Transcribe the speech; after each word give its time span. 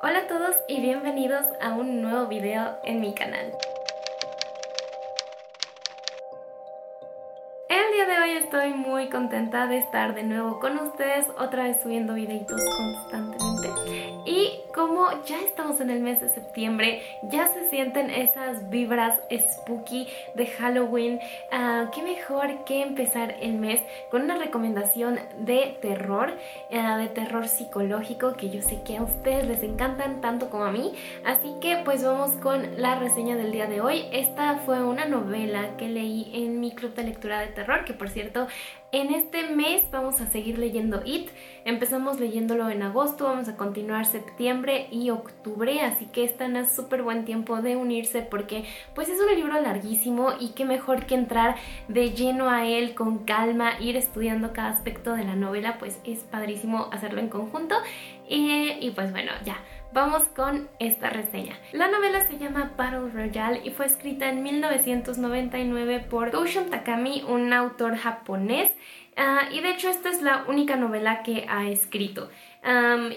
Hola 0.00 0.20
a 0.20 0.26
todos 0.28 0.54
y 0.68 0.80
bienvenidos 0.80 1.44
a 1.60 1.72
un 1.72 2.02
nuevo 2.02 2.28
video 2.28 2.78
en 2.84 3.00
mi 3.00 3.14
canal. 3.14 3.52
El 7.68 7.92
día 7.92 8.06
de 8.06 8.22
hoy 8.22 8.30
estoy 8.44 8.74
muy 8.74 9.08
contenta 9.08 9.66
de 9.66 9.78
estar 9.78 10.14
de 10.14 10.22
nuevo 10.22 10.60
con 10.60 10.78
ustedes, 10.78 11.26
otra 11.36 11.64
vez 11.64 11.82
subiendo 11.82 12.14
videitos 12.14 12.60
constantemente. 12.76 13.70
Y 14.24 14.37
como 14.74 15.08
ya 15.24 15.40
estamos 15.42 15.80
en 15.80 15.90
el 15.90 16.00
mes 16.00 16.20
de 16.20 16.28
septiembre, 16.28 17.02
ya 17.22 17.46
se 17.48 17.68
sienten 17.68 18.10
esas 18.10 18.70
vibras 18.70 19.18
spooky 19.30 20.06
de 20.34 20.46
Halloween, 20.46 21.18
uh, 21.52 21.90
qué 21.90 22.02
mejor 22.02 22.64
que 22.64 22.82
empezar 22.82 23.36
el 23.40 23.54
mes 23.54 23.80
con 24.10 24.22
una 24.22 24.36
recomendación 24.36 25.18
de 25.38 25.76
terror, 25.82 26.32
uh, 26.70 26.98
de 26.98 27.08
terror 27.08 27.48
psicológico, 27.48 28.34
que 28.34 28.50
yo 28.50 28.62
sé 28.62 28.82
que 28.82 28.96
a 28.96 29.02
ustedes 29.02 29.46
les 29.46 29.62
encantan 29.62 30.20
tanto 30.20 30.50
como 30.50 30.64
a 30.64 30.70
mí. 30.70 30.92
Así 31.24 31.54
que 31.60 31.82
pues 31.84 32.04
vamos 32.04 32.30
con 32.36 32.80
la 32.80 32.98
reseña 32.98 33.36
del 33.36 33.52
día 33.52 33.66
de 33.66 33.80
hoy. 33.80 34.06
Esta 34.12 34.58
fue 34.64 34.82
una 34.82 35.04
novela 35.04 35.76
que 35.76 35.88
leí 35.88 36.30
en 36.34 36.60
mi 36.60 36.72
club 36.72 36.94
de 36.94 37.04
lectura 37.04 37.40
de 37.40 37.48
terror, 37.48 37.84
que 37.84 37.94
por 37.94 38.08
cierto 38.08 38.46
en 38.90 39.12
este 39.12 39.42
mes 39.50 39.82
vamos 39.90 40.20
a 40.22 40.26
seguir 40.26 40.58
leyendo 40.58 41.02
It. 41.04 41.28
Empezamos 41.66 42.18
leyéndolo 42.18 42.70
en 42.70 42.82
agosto, 42.82 43.24
vamos 43.24 43.48
a 43.48 43.56
continuar 43.56 44.06
septiembre 44.06 44.37
y 44.38 45.10
octubre, 45.10 45.80
así 45.80 46.06
que 46.06 46.24
están 46.24 46.56
a 46.56 46.68
súper 46.68 47.02
buen 47.02 47.24
tiempo 47.24 47.60
de 47.60 47.74
unirse 47.74 48.22
porque 48.22 48.64
pues 48.94 49.08
es 49.08 49.20
un 49.20 49.34
libro 49.34 49.60
larguísimo 49.60 50.32
y 50.38 50.50
qué 50.50 50.64
mejor 50.64 51.06
que 51.06 51.16
entrar 51.16 51.56
de 51.88 52.10
lleno 52.10 52.48
a 52.48 52.64
él 52.64 52.94
con 52.94 53.24
calma, 53.24 53.80
ir 53.80 53.96
estudiando 53.96 54.52
cada 54.52 54.70
aspecto 54.70 55.14
de 55.14 55.24
la 55.24 55.34
novela, 55.34 55.76
pues 55.78 55.98
es 56.04 56.20
padrísimo 56.20 56.88
hacerlo 56.92 57.20
en 57.20 57.28
conjunto. 57.28 57.74
Y, 58.28 58.72
y 58.80 58.92
pues 58.94 59.10
bueno, 59.10 59.32
ya. 59.44 59.56
Vamos 59.92 60.24
con 60.36 60.68
esta 60.78 61.08
reseña. 61.08 61.58
La 61.72 61.88
novela 61.88 62.26
se 62.28 62.36
llama 62.36 62.72
Battle 62.76 63.08
Royale 63.08 63.62
y 63.64 63.70
fue 63.70 63.86
escrita 63.86 64.28
en 64.28 64.42
1999 64.42 66.06
por 66.10 66.30
Toshon 66.30 66.68
Takami, 66.68 67.24
un 67.26 67.52
autor 67.54 67.96
japonés. 67.96 68.70
Uh, 69.16 69.52
y 69.52 69.60
de 69.60 69.70
hecho 69.70 69.88
esta 69.88 70.10
es 70.10 70.20
la 70.20 70.44
única 70.46 70.76
novela 70.76 71.22
que 71.22 71.46
ha 71.48 71.68
escrito. 71.68 72.28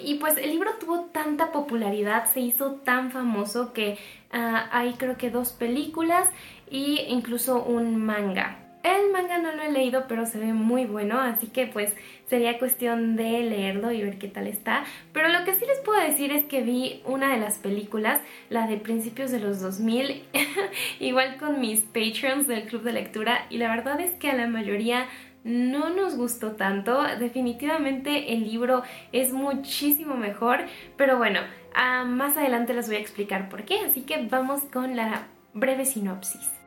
Y 0.03 0.15
pues 0.15 0.37
el 0.37 0.49
libro 0.51 0.71
tuvo 0.79 1.09
tanta 1.11 1.51
popularidad, 1.51 2.31
se 2.31 2.39
hizo 2.39 2.75
tan 2.75 3.11
famoso 3.11 3.73
que 3.73 3.97
uh, 4.33 4.37
hay 4.71 4.93
creo 4.93 5.17
que 5.17 5.29
dos 5.29 5.51
películas 5.51 6.29
e 6.71 7.05
incluso 7.09 7.61
un 7.61 7.97
manga. 7.97 8.70
El 8.83 9.11
manga 9.11 9.37
no 9.37 9.51
lo 9.51 9.61
he 9.61 9.71
leído, 9.71 10.05
pero 10.07 10.25
se 10.25 10.39
ve 10.39 10.53
muy 10.53 10.85
bueno, 10.85 11.19
así 11.19 11.47
que 11.47 11.67
pues 11.67 11.93
sería 12.27 12.57
cuestión 12.57 13.15
de 13.15 13.41
leerlo 13.41 13.91
y 13.91 14.01
ver 14.01 14.17
qué 14.17 14.27
tal 14.27 14.47
está. 14.47 14.83
Pero 15.13 15.29
lo 15.29 15.43
que 15.43 15.53
sí 15.53 15.65
les 15.67 15.79
puedo 15.81 16.01
decir 16.01 16.31
es 16.31 16.45
que 16.45 16.63
vi 16.63 17.01
una 17.05 17.31
de 17.31 17.39
las 17.39 17.59
películas, 17.59 18.21
la 18.49 18.65
de 18.65 18.77
principios 18.77 19.29
de 19.29 19.39
los 19.39 19.61
2000, 19.61 20.23
igual 20.99 21.37
con 21.37 21.59
mis 21.59 21.81
patrons 21.81 22.47
del 22.47 22.63
club 22.63 22.81
de 22.81 22.93
lectura, 22.93 23.45
y 23.49 23.57
la 23.57 23.69
verdad 23.69 23.99
es 23.99 24.13
que 24.13 24.31
a 24.31 24.35
la 24.35 24.47
mayoría 24.47 25.05
no 25.43 25.89
nos 25.89 26.15
gustó 26.15 26.53
tanto. 26.53 27.03
Definitivamente 27.19 28.33
el 28.33 28.43
libro 28.43 28.83
es 29.11 29.31
muchísimo 29.31 30.15
mejor, 30.15 30.65
pero 30.97 31.17
bueno, 31.17 31.41
uh, 31.75 32.05
más 32.07 32.35
adelante 32.37 32.73
les 32.73 32.87
voy 32.87 32.97
a 32.97 32.99
explicar 32.99 33.49
por 33.49 33.63
qué, 33.63 33.79
así 33.79 34.01
que 34.01 34.25
vamos 34.27 34.63
con 34.71 34.95
la 34.95 35.27
breve 35.53 35.85
sinopsis. 35.85 36.60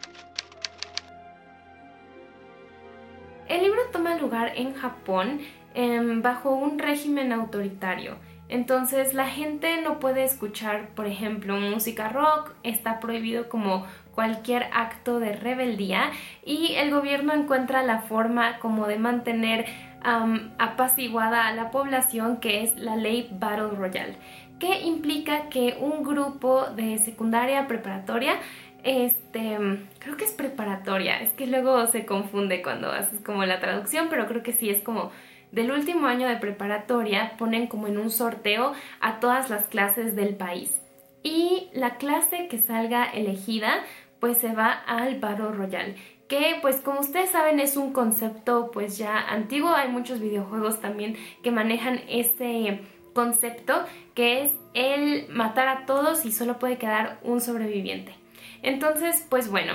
Toma 3.95 4.17
lugar 4.17 4.53
en 4.57 4.75
Japón 4.75 5.39
eh, 5.77 6.01
bajo 6.21 6.51
un 6.51 6.81
régimen 6.81 7.33
autoritario. 7.33 8.17
Entonces 8.49 9.15
la 9.15 9.29
gente 9.29 9.81
no 9.83 10.01
puede 10.01 10.25
escuchar, 10.25 10.89
por 10.97 11.07
ejemplo, 11.07 11.57
música 11.57 12.09
rock, 12.09 12.51
está 12.65 12.99
prohibido 12.99 13.49
como 13.49 13.87
cualquier 14.13 14.67
acto 14.73 15.21
de 15.21 15.35
rebeldía 15.37 16.11
y 16.45 16.75
el 16.75 16.91
gobierno 16.91 17.33
encuentra 17.35 17.85
la 17.85 18.01
forma 18.01 18.59
como 18.59 18.89
de 18.89 18.99
mantener 18.99 19.67
apaciguada 20.59 21.47
a 21.47 21.55
la 21.55 21.71
población 21.71 22.37
que 22.37 22.63
es 22.63 22.77
la 22.77 22.95
ley 22.95 23.27
Battle 23.33 23.71
Royale, 23.71 24.17
que 24.59 24.83
implica 24.83 25.49
que 25.49 25.77
un 25.81 26.03
grupo 26.03 26.67
de 26.77 26.99
secundaria 26.99 27.67
preparatoria 27.67 28.37
este, 28.83 29.59
creo 29.99 30.17
que 30.17 30.25
es 30.25 30.33
preparatoria, 30.33 31.21
es 31.21 31.33
que 31.33 31.47
luego 31.47 31.87
se 31.87 32.05
confunde 32.05 32.63
cuando 32.63 32.91
haces 32.91 33.21
como 33.21 33.45
la 33.45 33.59
traducción, 33.59 34.09
pero 34.11 34.27
creo 34.27 34.43
que 34.43 34.53
sí 34.53 34.69
es 34.69 34.83
como 34.83 35.11
del 35.53 35.71
último 35.71 36.07
año 36.07 36.29
de 36.29 36.37
preparatoria 36.37 37.37
ponen 37.39 37.67
como 37.67 37.87
en 37.87 37.97
un 37.97 38.11
sorteo 38.11 38.73
a 39.01 39.21
todas 39.21 39.51
las 39.51 39.67
clases 39.67 40.15
del 40.17 40.35
país. 40.37 40.81
Y 41.23 41.71
la 41.73 41.97
clase 41.97 42.49
que 42.49 42.59
salga 42.59 43.05
elegida 43.05 43.73
pues 44.21 44.39
se 44.39 44.53
va 44.53 44.71
al 44.73 45.19
Battle 45.19 45.53
Royale 45.53 45.97
que 46.29 46.57
pues 46.63 46.81
como 46.81 47.01
ustedes 47.01 47.31
saben 47.31 47.61
es 47.61 47.77
un 47.77 47.93
concepto 47.93 48.71
pues 48.73 48.99
ya 48.99 49.19
antiguo, 49.19 49.75
hay 49.75 49.89
muchos 49.89 50.21
videojuegos 50.21 50.81
también 50.81 51.17
que 51.43 51.51
manejan 51.51 52.01
este 52.09 52.81
concepto 53.15 53.85
que 54.15 54.43
es 54.43 54.53
el 54.75 55.29
matar 55.31 55.69
a 55.69 55.87
todos 55.87 56.27
y 56.27 56.33
solo 56.33 56.59
puede 56.59 56.79
quedar 56.79 57.19
un 57.23 57.41
sobreviviente. 57.41 58.15
Entonces, 58.63 59.27
pues 59.29 59.51
bueno, 59.51 59.75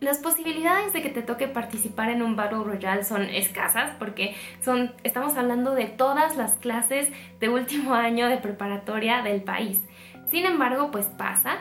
las 0.00 0.18
posibilidades 0.18 0.92
de 0.92 1.00
que 1.00 1.08
te 1.08 1.22
toque 1.22 1.48
participar 1.48 2.10
en 2.10 2.22
un 2.22 2.36
Battle 2.36 2.64
Royale 2.64 3.02
son 3.02 3.22
escasas 3.22 3.94
porque 3.98 4.34
son, 4.60 4.92
estamos 5.04 5.36
hablando 5.36 5.74
de 5.74 5.86
todas 5.86 6.36
las 6.36 6.54
clases 6.54 7.08
de 7.40 7.48
último 7.48 7.94
año 7.94 8.28
de 8.28 8.36
preparatoria 8.36 9.22
del 9.22 9.42
país. 9.42 9.80
Sin 10.28 10.44
embargo, 10.44 10.90
pues 10.90 11.06
pasa 11.06 11.58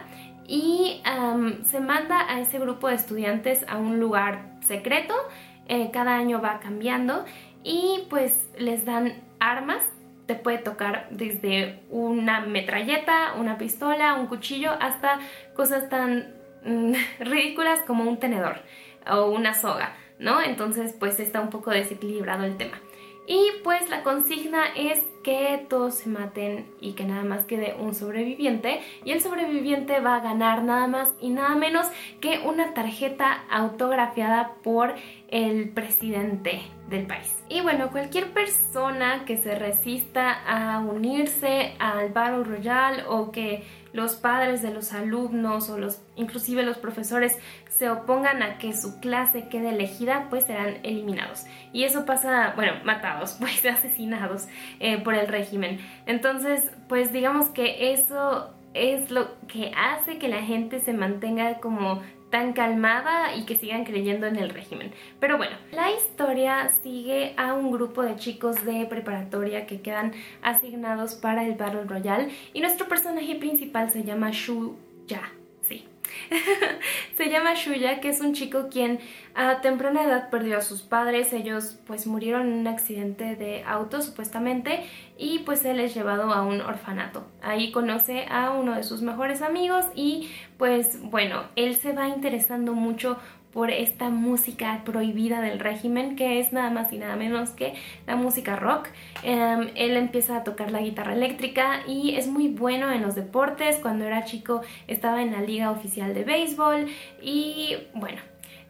y 0.48 1.02
se 1.64 1.80
manda 1.80 2.30
a 2.30 2.40
ese 2.40 2.60
grupo 2.60 2.88
de 2.88 2.96
estudiantes 2.96 3.66
a 3.68 3.78
un 3.78 4.00
lugar 4.00 4.58
secreto, 4.62 5.14
eh, 5.68 5.90
cada 5.92 6.16
año 6.16 6.42
va 6.42 6.60
cambiando 6.60 7.26
y 7.64 8.04
pues 8.10 8.50
les 8.58 8.86
dan 8.86 9.24
armas 9.40 9.84
te 10.26 10.36
puede 10.36 10.58
tocar 10.58 11.08
desde 11.12 11.80
una 11.90 12.42
metralleta, 12.42 13.34
una 13.38 13.58
pistola, 13.58 14.16
un 14.16 14.28
cuchillo, 14.28 14.72
hasta 14.80 15.20
cosas 15.56 15.90
tan 15.90 16.36
Mm, 16.66 16.94
ridículas 17.20 17.80
como 17.82 18.04
un 18.04 18.18
tenedor 18.18 18.58
o 19.10 19.28
una 19.28 19.54
soga, 19.54 19.96
¿no? 20.20 20.42
Entonces 20.42 20.94
pues 21.00 21.20
está 21.20 21.40
un 21.40 21.50
poco 21.50 21.70
desequilibrado 21.72 22.44
el 22.44 22.58
tema. 22.58 22.80
Y 23.28 23.52
pues 23.64 23.90
la 23.90 24.04
consigna 24.04 24.66
es 24.76 25.02
que 25.24 25.66
todos 25.68 25.96
se 25.96 26.10
maten 26.10 26.68
y 26.80 26.94
que 26.94 27.04
nada 27.04 27.24
más 27.24 27.46
quede 27.46 27.76
un 27.80 27.96
sobreviviente 27.96 28.82
y 29.04 29.12
el 29.12 29.22
sobreviviente 29.22 30.00
va 30.00 30.18
a 30.18 30.20
ganar 30.20 30.64
nada 30.64 30.86
más 30.86 31.14
y 31.20 31.30
nada 31.30 31.56
menos 31.56 31.88
que 32.22 32.40
una 32.46 32.76
tarjeta 32.76 33.44
autografiada 33.50 34.54
por 34.64 34.94
el 35.30 35.70
presidente 35.70 36.62
del 36.90 37.08
país. 37.08 37.36
Y 37.50 37.62
bueno, 37.62 37.90
cualquier 37.90 38.32
persona 38.34 39.26
que 39.26 39.38
se 39.38 39.56
resista 39.56 40.32
a 40.46 40.80
unirse 40.80 41.74
al 41.80 42.10
Battle 42.10 42.44
Royale 42.44 43.04
o 43.08 43.32
que 43.32 43.64
los 43.96 44.18
padres 44.18 44.62
de 44.62 44.72
los 44.72 44.92
alumnos 44.92 45.70
o 45.70 45.78
los 45.78 46.02
inclusive 46.18 46.64
los 46.64 46.78
profesores 46.78 47.40
se 47.70 47.90
opongan 47.90 48.44
a 48.44 48.58
que 48.58 48.74
su 48.74 49.00
clase 49.00 49.48
quede 49.48 49.70
elegida, 49.70 50.28
pues 50.30 50.44
serán 50.46 50.78
eliminados. 50.84 51.46
Y 51.72 51.84
eso 51.84 52.06
pasa, 52.06 52.54
bueno, 52.56 52.74
matados, 52.84 53.34
pues 53.40 53.66
asesinados 53.66 54.48
eh, 54.80 55.02
por 55.02 55.16
el 55.16 55.28
régimen. 55.28 55.80
Entonces, 56.06 56.72
pues 56.90 57.14
digamos 57.14 57.48
que 57.50 57.94
eso 57.94 58.54
es 58.74 59.12
lo 59.12 59.40
que 59.48 59.72
hace 59.78 60.18
que 60.18 60.28
la 60.28 60.42
gente 60.42 60.82
se 60.82 60.92
mantenga 60.92 61.60
como 61.62 62.02
tan 62.36 62.52
calmada 62.52 63.34
y 63.34 63.46
que 63.46 63.56
sigan 63.56 63.86
creyendo 63.86 64.28
en 64.28 64.36
el 64.36 64.50
régimen. 64.50 64.92
Pero 65.22 65.38
bueno, 65.38 65.56
la 65.72 65.90
historia 65.94 66.70
sigue 66.84 67.34
a 67.38 67.54
un 67.54 67.72
grupo 67.72 68.04
de 68.04 68.18
chicos 68.18 68.66
de 68.66 68.86
preparatoria 68.88 69.66
que 69.66 69.80
quedan 69.80 70.12
asignados 70.42 71.16
para 71.16 71.46
el 71.46 71.54
Battle 71.54 71.86
Royale 71.86 72.28
y 72.52 72.60
nuestro 72.60 72.90
personaje 72.90 73.36
principal 73.36 73.90
se 73.90 74.04
llama 74.04 74.32
Shu 74.34 74.76
Ya. 75.08 75.32
Se 77.18 77.30
llama 77.30 77.54
Shuya, 77.56 78.00
que 78.00 78.10
es 78.10 78.22
un 78.22 78.34
chico 78.34 78.68
quien 78.70 79.00
a 79.36 79.62
temprana 79.62 80.04
edad 80.04 80.30
perdió 80.30 80.58
a 80.58 80.62
sus 80.62 80.82
padres, 80.82 81.34
ellos 81.34 81.78
pues 81.86 82.08
murieron 82.08 82.48
en 82.48 82.60
un 82.60 82.68
accidente 82.68 83.36
de 83.36 83.64
auto 83.64 84.02
supuestamente 84.02 84.86
y 85.18 85.40
pues 85.40 85.66
él 85.66 85.80
es 85.80 85.94
llevado 85.94 86.34
a 86.34 86.42
un 86.42 86.62
orfanato. 86.62 87.26
Ahí 87.42 87.72
conoce 87.72 88.26
a 88.30 88.52
uno 88.52 88.76
de 88.76 88.84
sus 88.84 89.02
mejores 89.02 89.42
amigos 89.42 89.86
y 89.94 90.30
pues 90.58 91.00
bueno, 91.02 91.44
él 91.56 91.76
se 91.76 91.92
va 91.92 92.08
interesando 92.08 92.74
mucho 92.74 93.18
por 93.56 93.72
esta 93.72 94.10
música 94.10 94.82
prohibida 94.84 95.40
del 95.40 95.60
régimen, 95.60 96.18
que 96.18 96.42
es 96.42 96.52
nada 96.52 96.70
más 96.72 96.92
y 96.92 96.98
nada 96.98 97.16
menos 97.16 97.52
que 97.52 97.74
la 98.06 98.18
música 98.18 98.58
rock. 98.58 98.90
Em, 99.24 99.70
él 99.76 99.96
empieza 99.96 100.36
a 100.36 100.44
tocar 100.44 100.72
la 100.72 100.82
guitarra 100.82 101.14
eléctrica 101.14 101.80
y 101.88 102.16
es 102.16 102.28
muy 102.28 102.50
bueno 102.50 102.92
en 102.92 103.02
los 103.02 103.16
deportes. 103.16 103.78
Cuando 103.78 104.04
era 104.04 104.26
chico 104.26 104.62
estaba 104.88 105.22
en 105.22 105.32
la 105.32 105.40
liga 105.40 105.72
oficial 105.72 106.14
de 106.14 106.26
béisbol 106.26 106.88
y 107.22 107.78
bueno, 107.94 108.22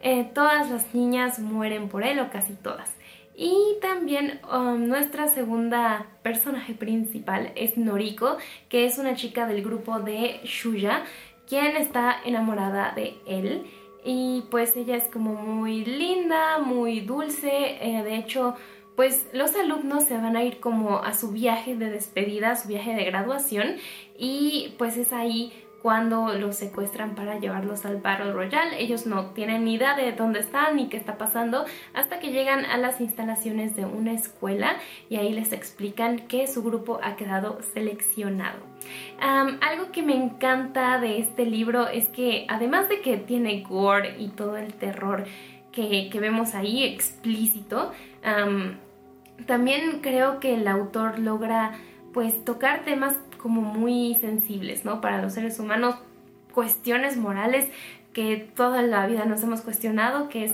eh, 0.01 0.29
todas 0.35 0.69
las 0.69 0.93
niñas 0.93 1.39
mueren 1.39 1.89
por 1.89 2.03
él 2.03 2.19
o 2.19 2.29
casi 2.29 2.53
todas. 2.53 2.93
Y 3.35 3.57
también 3.81 4.39
um, 4.53 4.87
nuestra 4.87 5.29
segunda 5.29 6.05
personaje 6.21 6.75
principal 6.75 7.51
es 7.55 7.75
Noriko, 7.75 8.37
que 8.69 8.85
es 8.85 8.99
una 8.99 9.15
chica 9.15 9.47
del 9.47 9.63
grupo 9.63 9.99
de 9.99 10.41
Shuya, 10.43 11.03
quien 11.47 11.75
está 11.75 12.17
enamorada 12.23 12.93
de 12.95 13.15
él. 13.25 13.65
Y 14.05 14.43
pues 14.51 14.77
ella 14.77 14.95
es 14.95 15.05
como 15.05 15.33
muy 15.33 15.83
linda, 15.83 16.59
muy 16.59 17.01
dulce, 17.01 17.77
eh, 17.81 18.03
de 18.03 18.17
hecho 18.17 18.55
pues 18.95 19.27
los 19.33 19.53
alumnos 19.55 20.05
se 20.05 20.15
van 20.15 20.37
a 20.37 20.43
ir 20.43 20.59
como 20.59 20.99
a 20.99 21.13
su 21.13 21.31
viaje 21.31 21.75
de 21.75 21.89
despedida, 21.89 22.51
a 22.51 22.55
su 22.55 22.69
viaje 22.69 22.95
de 22.95 23.03
graduación 23.03 23.75
y 24.17 24.73
pues 24.77 24.95
es 24.95 25.11
ahí 25.11 25.51
cuando 25.85 26.33
los 26.33 26.55
secuestran 26.55 27.13
para 27.13 27.37
llevarlos 27.37 27.85
al 27.85 27.97
Battle 27.97 28.33
Royale. 28.33 28.81
Ellos 28.81 29.05
no 29.05 29.27
tienen 29.33 29.65
ni 29.65 29.75
idea 29.75 29.95
de 29.95 30.13
dónde 30.13 30.39
están 30.39 30.77
ni 30.77 30.89
qué 30.89 30.97
está 30.97 31.19
pasando 31.19 31.63
hasta 31.93 32.17
que 32.17 32.31
llegan 32.31 32.65
a 32.65 32.77
las 32.77 33.01
instalaciones 33.01 33.75
de 33.75 33.85
una 33.85 34.11
escuela 34.11 34.77
y 35.11 35.17
ahí 35.17 35.31
les 35.31 35.53
explican 35.53 36.21
que 36.21 36.47
su 36.47 36.63
grupo 36.63 36.99
ha 37.03 37.15
quedado 37.15 37.59
seleccionado. 37.75 38.57
algo 39.19 39.91
que 39.91 40.01
me 40.01 40.15
encanta 40.15 40.99
de 40.99 41.19
este 41.19 41.45
libro 41.45 41.87
es 41.87 42.07
que 42.07 42.47
además 42.49 42.89
de 42.89 43.01
que 43.01 43.17
tiene 43.17 43.61
gore 43.61 44.15
y 44.17 44.29
todo 44.29 44.57
el 44.57 44.73
terror 44.73 45.25
que, 45.71 46.09
vemos 46.19 46.55
ahí 46.55 46.83
explícito, 46.83 47.91
también 49.45 49.99
creo 50.01 50.39
que 50.39 50.55
el 50.55 50.67
autor 50.67 51.19
logra 51.19 51.73
pues 52.15 52.45
tocar 52.45 52.85
temas 52.85 53.24
como 53.45 53.61
muy 53.61 54.15
sensibles, 54.15 54.85
¿no? 54.85 55.01
Para 55.01 55.21
los 55.21 55.33
seres 55.33 55.59
humanos, 55.59 55.97
cuestiones 56.51 57.15
morales 57.15 57.69
que 58.11 58.37
toda 58.37 58.81
la 58.81 59.05
vida 59.05 59.25
nos 59.25 59.43
hemos 59.43 59.61
cuestionado, 59.61 60.29
que 60.29 60.45
es 60.45 60.53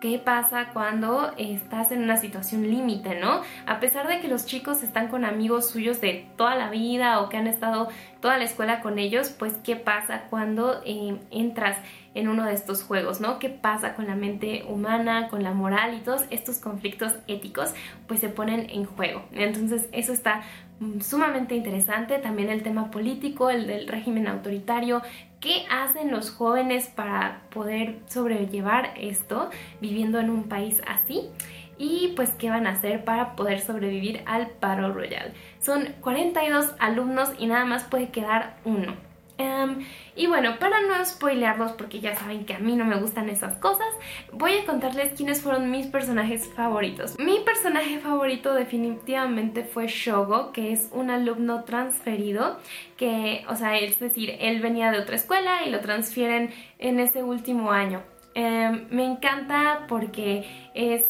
qué 0.00 0.18
pasa 0.18 0.68
cuando 0.72 1.32
estás 1.36 1.90
en 1.92 2.02
una 2.02 2.16
situación 2.16 2.62
límite, 2.62 3.18
¿no? 3.20 3.42
A 3.66 3.80
pesar 3.80 4.06
de 4.08 4.20
que 4.20 4.28
los 4.28 4.46
chicos 4.46 4.82
están 4.82 5.08
con 5.08 5.24
amigos 5.24 5.70
suyos 5.70 6.00
de 6.00 6.26
toda 6.36 6.54
la 6.54 6.70
vida 6.70 7.20
o 7.20 7.28
que 7.28 7.36
han 7.36 7.46
estado 7.46 7.88
toda 8.20 8.38
la 8.38 8.44
escuela 8.44 8.80
con 8.80 8.98
ellos, 8.98 9.30
pues 9.30 9.54
qué 9.64 9.76
pasa 9.76 10.24
cuando 10.30 10.80
eh, 10.84 11.18
entras 11.30 11.78
en 12.14 12.28
uno 12.28 12.44
de 12.44 12.54
estos 12.54 12.82
juegos, 12.82 13.20
¿no? 13.20 13.38
¿Qué 13.38 13.48
pasa 13.48 13.94
con 13.94 14.06
la 14.06 14.14
mente 14.14 14.64
humana, 14.68 15.28
con 15.28 15.42
la 15.42 15.52
moral 15.52 15.94
y 15.94 16.00
todos 16.00 16.24
estos 16.30 16.58
conflictos 16.58 17.14
éticos, 17.26 17.74
pues 18.06 18.20
se 18.20 18.28
ponen 18.28 18.70
en 18.70 18.84
juego. 18.84 19.24
Entonces 19.32 19.88
eso 19.92 20.12
está 20.12 20.42
Mm, 20.80 21.00
sumamente 21.00 21.56
interesante, 21.56 22.18
también 22.18 22.50
el 22.50 22.62
tema 22.62 22.90
político, 22.92 23.50
el 23.50 23.66
del 23.66 23.88
régimen 23.88 24.28
autoritario, 24.28 25.02
qué 25.40 25.66
hacen 25.70 26.10
los 26.10 26.30
jóvenes 26.30 26.88
para 26.88 27.42
poder 27.50 27.98
sobrellevar 28.08 28.94
esto 28.96 29.50
viviendo 29.80 30.18
en 30.18 30.30
un 30.30 30.44
país 30.44 30.82
así 30.86 31.30
y 31.78 32.12
pues 32.16 32.30
qué 32.30 32.50
van 32.50 32.66
a 32.66 32.70
hacer 32.70 33.04
para 33.04 33.36
poder 33.36 33.60
sobrevivir 33.60 34.22
al 34.26 34.48
paro 34.48 34.92
royal. 34.92 35.32
Son 35.60 35.94
42 36.00 36.74
alumnos 36.78 37.30
y 37.38 37.46
nada 37.46 37.64
más 37.64 37.84
puede 37.84 38.08
quedar 38.08 38.56
uno. 38.64 38.94
Em, 39.38 39.86
y 40.16 40.26
bueno, 40.26 40.58
para 40.58 40.80
no 40.80 41.04
spoilearlos, 41.04 41.72
porque 41.72 42.00
ya 42.00 42.16
saben 42.16 42.44
que 42.44 42.54
a 42.54 42.58
mí 42.58 42.74
no 42.74 42.84
me 42.84 42.96
gustan 42.96 43.28
esas 43.28 43.56
cosas, 43.56 43.86
voy 44.32 44.58
a 44.58 44.66
contarles 44.66 45.12
quiénes 45.12 45.40
fueron 45.40 45.70
mis 45.70 45.86
personajes 45.86 46.48
favoritos. 46.54 47.16
Mi 47.18 47.38
personaje 47.40 48.00
favorito 48.00 48.52
definitivamente 48.52 49.62
fue 49.62 49.86
Shogo, 49.86 50.50
que 50.52 50.72
es 50.72 50.88
un 50.92 51.10
alumno 51.10 51.62
transferido, 51.62 52.58
que, 52.96 53.44
o 53.48 53.54
sea, 53.54 53.78
es 53.78 54.00
decir, 54.00 54.36
él 54.40 54.60
venía 54.60 54.90
de 54.90 54.98
otra 54.98 55.14
escuela 55.14 55.64
y 55.64 55.70
lo 55.70 55.80
transfieren 55.80 56.50
en 56.78 56.98
ese 56.98 57.22
último 57.22 57.70
año. 57.70 58.02
Em, 58.34 58.86
me 58.90 59.04
encanta 59.04 59.86
porque 59.88 60.44
es, 60.74 61.04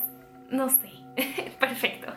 no 0.50 0.68
sé, 0.68 0.90
perfecto. 1.60 2.12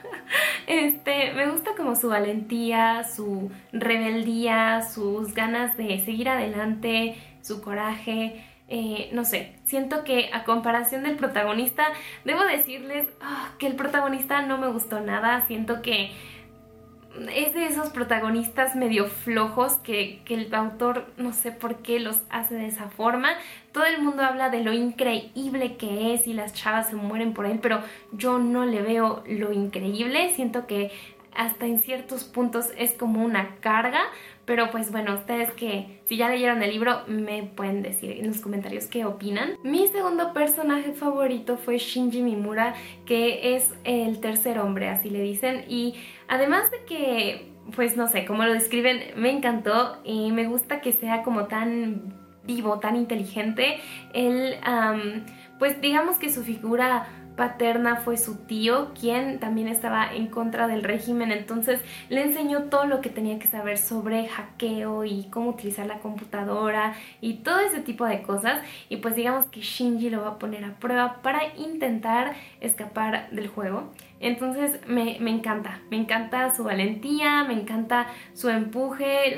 Este, 0.67 1.33
me 1.33 1.49
gusta 1.49 1.71
como 1.75 1.95
su 1.95 2.09
valentía, 2.09 3.03
su 3.03 3.51
rebeldía, 3.73 4.81
sus 4.81 5.33
ganas 5.33 5.75
de 5.77 5.99
seguir 5.99 6.29
adelante, 6.29 7.15
su 7.41 7.61
coraje. 7.61 8.45
Eh, 8.67 9.09
no 9.11 9.25
sé, 9.25 9.57
siento 9.65 10.05
que 10.05 10.29
a 10.31 10.45
comparación 10.45 11.03
del 11.03 11.17
protagonista, 11.17 11.83
debo 12.23 12.41
decirles 12.45 13.09
ah, 13.19 13.51
que 13.59 13.67
el 13.67 13.75
protagonista 13.75 14.43
no 14.43 14.57
me 14.57 14.67
gustó 14.67 15.01
nada. 15.01 15.45
Siento 15.47 15.81
que 15.81 16.11
es 17.35 17.53
de 17.53 17.65
esos 17.65 17.89
protagonistas 17.89 18.75
medio 18.75 19.07
flojos 19.07 19.73
que, 19.83 20.21
el 20.27 20.53
autor 20.53 21.05
no 21.17 21.33
sé 21.33 21.51
por 21.51 21.77
qué 21.77 21.99
los 21.99 22.21
hace 22.29 22.55
de 22.55 22.67
esa 22.67 22.89
forma. 22.89 23.29
Todo 23.71 23.85
el 23.85 24.01
mundo 24.01 24.23
habla 24.23 24.49
de 24.49 24.63
lo 24.63 24.73
increíble 24.73 25.75
que 25.75 26.13
es 26.13 26.27
y 26.27 26.33
las 26.33 26.53
chavas 26.53 26.89
se 26.89 26.95
mueren 26.95 27.33
por 27.33 27.45
él, 27.45 27.59
pero 27.61 27.81
yo 28.11 28.39
no 28.39 28.65
le 28.65 28.81
veo 28.81 29.23
lo 29.27 29.51
increíble. 29.51 30.29
Siento 30.35 30.67
que 30.67 30.91
hasta 31.33 31.65
en 31.65 31.79
ciertos 31.79 32.23
puntos 32.23 32.67
es 32.77 32.93
como 32.93 33.23
una 33.23 33.55
carga, 33.57 34.01
pero 34.45 34.71
pues 34.71 34.91
bueno, 34.91 35.15
ustedes 35.15 35.51
que 35.51 36.01
si 36.07 36.17
ya 36.17 36.29
leyeron 36.29 36.61
el 36.63 36.71
libro 36.71 37.01
me 37.07 37.43
pueden 37.43 37.81
decir 37.81 38.11
en 38.11 38.27
los 38.27 38.41
comentarios 38.41 38.85
qué 38.85 39.05
opinan. 39.05 39.51
Mi 39.63 39.87
segundo 39.87 40.33
personaje 40.33 40.93
favorito 40.93 41.57
fue 41.57 41.77
Shinji 41.77 42.21
Mimura, 42.21 42.73
que 43.05 43.55
es 43.55 43.73
el 43.83 44.19
tercer 44.19 44.59
hombre, 44.59 44.89
así 44.89 45.09
le 45.09 45.21
dicen, 45.21 45.65
y 45.67 45.95
además 46.27 46.69
de 46.71 46.83
que, 46.85 47.51
pues 47.75 47.97
no 47.97 48.07
sé, 48.07 48.25
como 48.25 48.43
lo 48.43 48.53
describen, 48.53 49.01
me 49.15 49.29
encantó 49.29 49.97
y 50.03 50.31
me 50.31 50.47
gusta 50.47 50.81
que 50.81 50.91
sea 50.91 51.23
como 51.23 51.45
tan 51.45 52.13
vivo, 52.43 52.79
tan 52.79 52.95
inteligente. 52.95 53.79
Él, 54.13 54.55
pues 55.59 55.79
digamos 55.79 56.17
que 56.17 56.31
su 56.31 56.43
figura 56.43 57.07
paterna 57.41 57.95
fue 57.95 58.17
su 58.17 58.35
tío, 58.45 58.91
quien 58.93 59.39
también 59.39 59.67
estaba 59.67 60.13
en 60.13 60.27
contra 60.27 60.67
del 60.67 60.83
régimen, 60.83 61.31
entonces 61.31 61.81
le 62.07 62.21
enseñó 62.21 62.65
todo 62.65 62.85
lo 62.85 63.01
que 63.01 63.09
tenía 63.09 63.39
que 63.39 63.47
saber 63.47 63.79
sobre 63.79 64.27
hackeo 64.27 65.05
y 65.05 65.23
cómo 65.31 65.49
utilizar 65.49 65.87
la 65.87 65.97
computadora 66.01 66.93
y 67.19 67.37
todo 67.37 67.59
ese 67.61 67.79
tipo 67.79 68.05
de 68.05 68.21
cosas. 68.21 68.61
Y 68.89 68.97
pues 68.97 69.15
digamos 69.15 69.47
que 69.47 69.61
Shinji 69.61 70.11
lo 70.11 70.21
va 70.21 70.27
a 70.27 70.37
poner 70.37 70.63
a 70.63 70.75
prueba 70.75 71.23
para 71.23 71.55
intentar 71.57 72.35
escapar 72.59 73.31
del 73.31 73.47
juego. 73.47 73.91
Entonces 74.19 74.79
me, 74.85 75.17
encanta, 75.17 75.79
me 75.89 75.97
encanta 75.97 76.53
su 76.53 76.63
valentía, 76.63 77.43
me 77.43 77.55
encanta 77.55 78.05
su 78.35 78.49
empuje, 78.49 79.35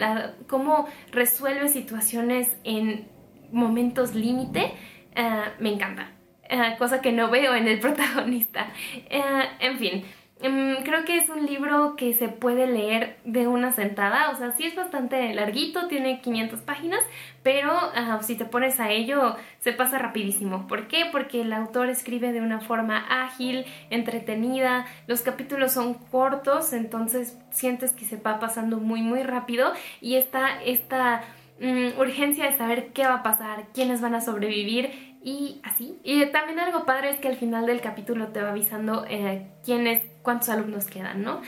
cómo 0.50 0.90
resuelve 1.14 1.70
situaciones 1.70 2.54
en 2.66 3.08
momentos 3.54 4.14
límite, 4.14 4.74
eh, 5.16 5.44
me 5.60 5.72
encanta. 5.72 6.13
Eh, 6.50 6.76
cosa 6.78 7.02
que 7.02 7.12
no 7.12 7.30
veo 7.30 7.56
en 7.56 7.68
el 7.68 7.80
protagonista. 7.82 8.68
Eh, 9.10 9.24
en 9.60 9.78
fin, 9.78 10.04
mm, 10.42 10.84
creo 10.84 11.06
que 11.06 11.18
es 11.18 11.30
un 11.30 11.46
libro 11.46 11.96
que 11.96 12.14
se 12.14 12.28
puede 12.28 12.68
leer 12.68 13.18
de 13.24 13.48
una 13.48 13.72
sentada, 13.72 14.30
o 14.30 14.36
sea, 14.36 14.52
sí 14.52 14.66
es 14.66 14.76
bastante 14.76 15.34
larguito, 15.34 15.88
tiene 15.88 16.20
500 16.22 16.60
páginas, 16.62 17.02
pero 17.44 17.72
ah, 17.72 18.20
si 18.22 18.36
te 18.36 18.46
pones 18.46 18.80
a 18.80 18.92
ello 18.92 19.38
se 19.60 19.72
pasa 19.72 20.00
rapidísimo. 20.00 20.68
¿Por 20.68 20.88
qué? 20.88 21.06
Porque 21.12 21.42
el 21.42 21.54
autor 21.54 21.90
escribe 21.90 22.34
de 22.34 22.42
una 22.42 22.60
forma 22.60 22.98
ágil, 23.24 23.66
entretenida, 23.90 24.86
los 25.08 25.22
capítulos 25.22 25.72
son 25.72 25.94
cortos, 25.94 26.74
entonces 26.74 27.38
sientes 27.52 27.94
que 27.94 28.06
se 28.06 28.18
va 28.18 28.40
pasando 28.40 28.78
muy 28.78 29.02
muy 29.02 29.24
rápido 29.24 29.72
y 30.02 30.16
está 30.16 30.62
esta 30.64 31.24
mm, 31.62 32.00
urgencia 32.00 32.50
de 32.52 32.58
saber 32.58 32.88
qué 32.94 33.08
va 33.08 33.16
a 33.16 33.24
pasar, 33.24 33.68
quiénes 33.74 34.02
van 34.02 34.16
a 34.16 34.22
sobrevivir 34.22 35.13
y 35.24 35.62
así. 35.64 36.00
Y 36.04 36.26
también 36.28 36.60
algo 36.60 36.86
padre 36.86 37.10
es 37.10 37.20
que 37.20 37.30
al 37.30 37.38
final 37.38 37.66
del 37.66 37.82
capítulo 37.82 38.28
te 38.28 38.42
va 38.42 38.50
avisando 38.50 39.06
eh, 39.08 39.48
quiénes, 39.64 40.04
cuántos 40.22 40.50
alumnos 40.50 40.86
quedan, 40.88 41.24
¿no? 41.24 41.42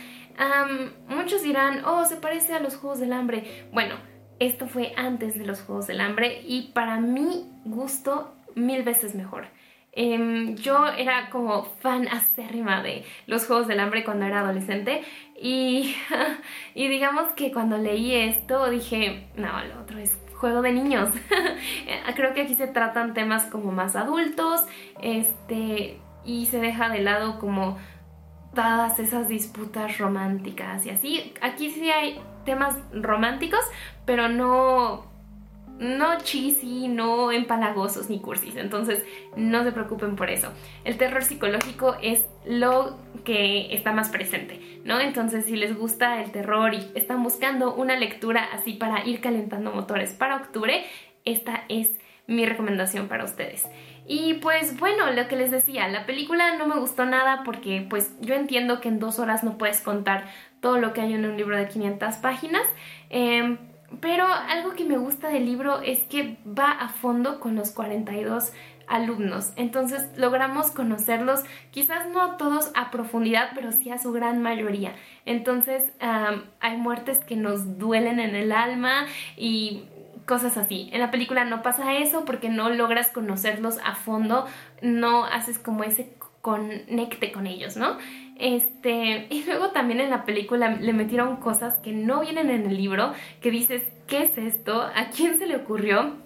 muchos 1.08 1.44
dirán, 1.44 1.86
oh, 1.86 2.04
se 2.04 2.18
parece 2.18 2.54
a 2.54 2.60
los 2.60 2.76
Juegos 2.76 3.00
del 3.00 3.14
Hambre. 3.14 3.68
Bueno, 3.72 3.96
esto 4.40 4.68
fue 4.68 4.92
antes 4.98 5.40
de 5.40 5.46
los 5.46 5.62
Juegos 5.62 5.88
del 5.88 6.02
Hambre 6.02 6.42
y 6.46 6.74
para 6.74 7.00
mi 7.00 7.50
gusto 7.64 8.36
mil 8.54 8.84
veces 8.84 9.16
mejor. 9.16 9.48
Em, 9.94 10.58
yo 10.58 10.88
era 10.88 11.30
como 11.30 11.64
fan 11.64 12.10
acérrima 12.10 12.84
de 12.84 13.06
los 13.28 13.46
Juegos 13.46 13.68
del 13.68 13.80
Hambre 13.80 14.04
cuando 14.04 14.26
era 14.26 14.42
adolescente 14.42 15.04
y, 15.42 15.96
y 16.76 16.90
digamos 16.90 17.32
que 17.32 17.54
cuando 17.54 17.78
leí 17.78 18.14
esto 18.14 18.70
dije, 18.70 19.28
no, 19.38 19.64
lo 19.64 19.80
otro 19.80 20.00
es 20.00 20.18
juego 20.36 20.62
de 20.62 20.74
niños. 20.74 21.10
Creo 22.16 22.34
que 22.34 22.44
aquí 22.44 22.56
se 22.56 22.68
tratan 22.68 23.14
temas 23.14 23.46
como 23.46 23.72
más 23.72 23.96
adultos, 23.96 24.66
este, 25.02 26.00
y 26.24 26.46
se 26.48 26.60
deja 26.60 26.90
de 26.90 27.02
lado 27.02 27.40
como 27.40 27.78
todas 28.54 29.00
esas 29.00 29.28
disputas 29.28 29.98
románticas 29.98 30.86
y 30.86 30.90
así. 30.90 31.34
Aquí 31.42 31.70
sí 31.70 31.90
hay 31.90 32.20
temas 32.46 32.78
románticos, 32.94 33.60
pero 34.06 34.30
no 34.30 35.15
no 35.80 36.18
cheesy, 36.20 36.88
no 36.88 37.32
empalagosos 37.32 38.10
ni 38.10 38.20
cursis, 38.20 38.56
entonces 38.56 39.04
no 39.36 39.64
se 39.64 39.72
preocupen 39.72 40.16
por 40.16 40.30
eso. 40.30 40.52
El 40.84 40.98
terror 40.98 41.24
psicológico 41.24 41.96
es 42.02 42.22
lo 42.46 42.98
que 43.24 43.74
está 43.74 43.92
más 43.92 44.10
presente, 44.10 44.80
¿no? 44.84 45.00
Entonces 45.00 45.46
si 45.46 45.56
les 45.56 45.78
gusta 45.78 46.22
el 46.22 46.32
terror 46.32 46.74
y 46.74 46.92
están 46.96 47.24
buscando 47.24 47.74
una 47.76 47.98
lectura 47.98 48.48
así 48.54 48.74
para 48.74 49.06
ir 49.06 49.20
calentando 49.20 49.72
motores 49.72 50.14
para 50.14 50.38
octubre, 50.38 50.86
esta 51.26 51.66
es 51.70 51.90
mi 52.28 52.46
recomendación 52.46 53.08
para 53.08 53.24
ustedes. 53.24 53.64
Y 54.08 54.36
pues 54.36 54.80
bueno, 54.80 55.12
lo 55.12 55.28
que 55.28 55.36
les 55.36 55.52
decía, 55.52 55.88
la 55.88 56.06
película 56.06 56.58
no 56.58 56.68
me 56.68 56.80
gustó 56.80 57.06
nada 57.06 57.42
porque 57.44 57.86
pues 57.90 58.14
yo 58.22 58.36
entiendo 58.36 58.80
que 58.80 58.88
en 58.88 59.00
dos 59.00 59.20
horas 59.20 59.44
no 59.44 59.58
puedes 59.58 59.82
contar 59.82 60.26
todo 60.62 60.78
lo 60.78 60.94
que 60.94 61.02
hay 61.02 61.14
en 61.14 61.26
un 61.26 61.38
libro 61.38 61.58
de 61.58 61.68
500 61.68 62.16
páginas. 62.18 62.64
Em, 63.10 63.58
pero 64.02 64.26
algo 64.28 64.74
que 64.74 64.86
me 64.86 64.98
gusta 64.98 65.30
del 65.30 65.46
libro 65.46 65.82
es 65.82 66.04
que 66.04 66.38
va 66.46 66.72
a 66.72 66.90
fondo 66.90 67.40
con 67.40 67.56
los 67.56 67.72
42 67.72 68.52
alumnos. 68.88 69.52
Entonces 69.56 70.04
logramos 70.16 70.72
conocerlos, 70.72 71.42
quizás 71.72 72.08
no 72.10 72.22
a 72.22 72.38
todos 72.38 72.72
a 72.76 72.92
profundidad, 72.92 73.50
pero 73.56 73.72
sí 73.72 73.90
a 73.90 73.98
su 73.98 74.12
gran 74.12 74.42
mayoría. 74.42 74.94
Entonces 75.26 75.92
hay 76.00 76.78
muertes 76.78 77.20
que 77.20 77.36
nos 77.36 77.78
duelen 77.80 78.20
en 78.20 78.36
el 78.36 78.52
alma 78.52 79.06
y 79.38 79.86
cosas 80.26 80.58
así. 80.58 80.90
En 80.92 81.02
la 81.02 81.12
película 81.12 81.46
no 81.46 81.62
pasa 81.62 81.96
eso 81.96 82.26
porque 82.26 82.50
no 82.50 82.70
logras 82.70 83.10
conocerlos 83.12 83.78
a 83.84 83.96
fondo, 83.96 84.46
no 84.82 85.26
haces 85.26 85.58
como 85.60 85.84
ese 85.84 86.14
conecte 86.42 87.32
con 87.32 87.48
ellos, 87.48 87.76
¿no? 87.76 87.98
Este, 88.38 89.28
y 89.30 89.44
luego 89.46 89.72
también 89.72 90.02
en 90.02 90.10
la 90.10 90.26
película 90.26 90.70
le 90.70 90.94
metieron 90.94 91.38
cosas 91.38 91.76
que 91.76 91.92
no 91.92 92.22
vienen 92.22 92.50
en 92.50 92.66
el 92.66 92.78
libro, 92.78 93.14
que 93.42 93.52
dices, 93.52 93.84
¿qué 94.08 94.24
es 94.24 94.38
esto? 94.38 94.82
¿A 94.82 95.10
quién 95.16 95.38
se 95.38 95.48
le 95.48 95.56
ocurrió? 95.56 96.18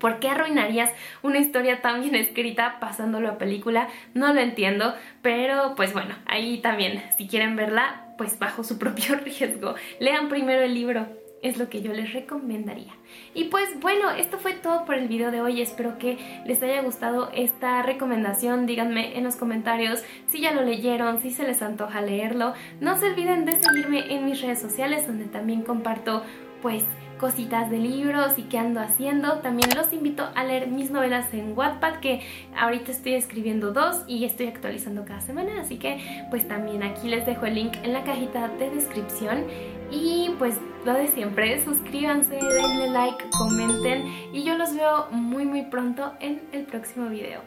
¿Por 0.00 0.18
qué 0.18 0.28
arruinarías 0.28 0.90
una 1.22 1.38
historia 1.38 1.80
tan 1.80 2.02
bien 2.02 2.14
escrita 2.14 2.78
pasándolo 2.80 3.28
a 3.28 3.38
película? 3.38 3.88
No 4.12 4.34
lo 4.34 4.40
entiendo, 4.40 4.94
pero 5.22 5.74
pues 5.76 5.92
bueno, 5.92 6.14
ahí 6.26 6.58
también, 6.58 7.02
si 7.16 7.28
quieren 7.28 7.56
verla, 7.56 8.14
pues 8.18 8.38
bajo 8.38 8.64
su 8.64 8.78
propio 8.78 9.14
riesgo. 9.24 9.76
Lean 10.00 10.28
primero 10.28 10.62
el 10.62 10.74
libro 10.74 11.06
es 11.44 11.58
lo 11.58 11.68
que 11.68 11.82
yo 11.82 11.92
les 11.92 12.12
recomendaría. 12.12 12.92
Y 13.34 13.44
pues 13.44 13.78
bueno, 13.80 14.10
esto 14.10 14.38
fue 14.38 14.54
todo 14.54 14.84
por 14.86 14.96
el 14.96 15.06
video 15.08 15.30
de 15.30 15.42
hoy. 15.42 15.60
Espero 15.60 15.98
que 15.98 16.18
les 16.46 16.60
haya 16.62 16.82
gustado 16.82 17.30
esta 17.34 17.82
recomendación. 17.82 18.66
Díganme 18.66 19.16
en 19.16 19.24
los 19.24 19.36
comentarios 19.36 20.02
si 20.28 20.40
ya 20.40 20.52
lo 20.52 20.62
leyeron, 20.62 21.20
si 21.20 21.30
se 21.30 21.44
les 21.44 21.62
antoja 21.62 22.00
leerlo. 22.00 22.54
No 22.80 22.98
se 22.98 23.10
olviden 23.10 23.44
de 23.44 23.62
seguirme 23.62 24.12
en 24.12 24.24
mis 24.24 24.40
redes 24.40 24.60
sociales 24.60 25.06
donde 25.06 25.26
también 25.26 25.62
comparto 25.62 26.22
pues 26.62 26.82
cositas 27.18 27.70
de 27.70 27.78
libros 27.78 28.38
y 28.38 28.44
qué 28.44 28.58
ando 28.58 28.80
haciendo. 28.80 29.40
También 29.40 29.68
los 29.76 29.92
invito 29.92 30.28
a 30.34 30.44
leer 30.44 30.68
mis 30.68 30.90
novelas 30.90 31.32
en 31.34 31.56
Wattpad 31.56 32.00
que 32.00 32.22
ahorita 32.56 32.90
estoy 32.90 33.14
escribiendo 33.14 33.72
dos 33.72 34.02
y 34.06 34.24
estoy 34.24 34.46
actualizando 34.46 35.04
cada 35.04 35.20
semana. 35.20 35.60
Así 35.60 35.76
que 35.76 36.26
pues 36.30 36.48
también 36.48 36.82
aquí 36.82 37.08
les 37.08 37.26
dejo 37.26 37.44
el 37.44 37.56
link 37.56 37.74
en 37.82 37.92
la 37.92 38.02
cajita 38.02 38.48
de 38.48 38.70
descripción. 38.70 39.44
Y 39.90 40.30
pues 40.38 40.58
lo 40.84 40.92
de 40.92 41.08
siempre, 41.08 41.64
suscríbanse, 41.64 42.36
denle 42.36 42.90
like, 42.90 43.24
comenten 43.38 44.06
y 44.32 44.44
yo 44.44 44.56
los 44.56 44.74
veo 44.74 45.06
muy 45.10 45.46
muy 45.46 45.62
pronto 45.62 46.12
en 46.20 46.42
el 46.52 46.64
próximo 46.64 47.08
video. 47.08 47.40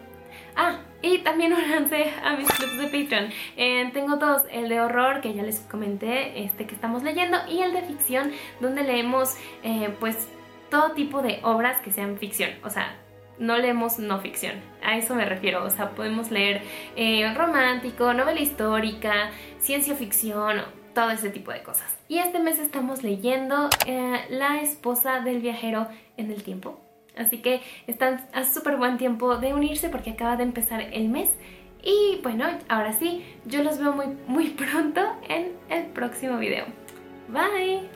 Ah, 0.56 0.79
y 1.03 1.20
también 1.20 1.53
únanse 1.53 2.12
a 2.24 2.36
mis 2.36 2.48
clubs 2.50 2.77
de 2.77 2.86
Patreon. 2.86 3.29
Eh, 3.56 3.89
tengo 3.94 4.15
dos, 4.15 4.44
el 4.51 4.70
de 4.70 4.82
horror, 4.82 5.22
que 5.22 5.34
ya 5.34 5.44
les 5.44 5.60
comenté, 5.60 6.44
este 6.44 6.65
que 6.65 6.74
estamos 6.74 7.03
leyendo, 7.03 7.38
y 7.48 7.62
el 7.62 7.74
de 7.74 7.84
ficción, 7.84 8.32
donde 8.60 8.84
leemos 8.84 9.36
eh, 9.63 9.94
pues 10.00 10.27
todo 10.70 10.91
tipo 10.94 11.22
de 11.22 11.39
obras 11.44 11.77
que 11.82 11.91
sean 11.91 12.17
ficción. 12.17 12.50
O 12.63 12.70
sea, 12.70 12.96
no 13.39 13.58
leemos 13.58 14.00
no 14.00 14.20
ficción, 14.20 14.56
a 14.84 14.98
eso 14.98 15.13
me 15.13 15.25
refiero, 15.25 15.63
o 15.63 15.70
sea, 15.70 15.91
podemos 15.91 16.32
leer 16.32 16.63
eh, 16.96 17.32
romántico, 17.36 18.12
novela 18.13 18.39
histórica, 18.39 19.29
ciencia 19.60 19.94
ficción, 19.94 20.63
todo 20.97 21.11
ese 21.11 21.29
tipo 21.29 21.51
de 21.51 21.61
cosas. 21.61 21.85
Y 22.07 22.17
este 22.17 22.39
mes 22.39 22.57
estamos 22.57 23.03
leyendo 23.03 23.69
La 24.31 24.61
esposa 24.63 25.19
del 25.19 25.41
viajero 25.41 25.87
en 26.17 26.31
el 26.31 26.41
tiempo 26.41 26.79
Así 27.15 27.37
que 27.37 27.61
están 27.85 28.27
a 28.33 28.43
súper 28.43 28.77
buen 28.77 28.97
tiempo 28.97 29.37
de 29.37 29.53
unirse 29.53 29.89
porque 29.89 30.11
acaba 30.11 30.37
de 30.37 30.43
empezar 30.43 30.81
el 30.81 31.09
mes. 31.09 31.29
Y 31.83 32.19
bueno, 32.23 32.45
ahora 32.67 32.93
sí, 32.93 33.23
yo 33.45 33.63
los 33.63 33.77
veo 33.77 33.93
muy, 33.93 34.07
muy 34.27 34.49
pronto 34.71 35.01
en 35.29 35.53
el 35.69 35.85
próximo 35.87 36.37
video. 36.37 36.65
Bye. 37.27 37.89